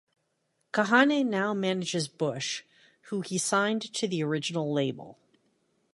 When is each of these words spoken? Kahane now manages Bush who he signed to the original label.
Kahane 0.73 1.23
now 1.27 1.53
manages 1.53 2.07
Bush 2.07 2.63
who 3.11 3.21
he 3.21 3.37
signed 3.37 3.83
to 3.93 4.07
the 4.07 4.23
original 4.23 4.73
label. 4.73 5.19